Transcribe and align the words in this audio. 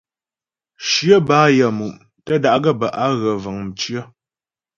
Shyə 0.89 1.15
bɛ́ 1.27 1.37
á 1.45 1.49
yaə́mu' 1.57 1.97
tə́ 2.25 2.37
bə́ 2.79 2.89
á 3.03 3.05
ghə 3.19 3.31
vəŋ 3.43 3.57
mcyə̀. 3.67 4.03